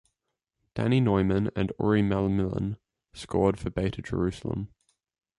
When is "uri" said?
1.79-2.01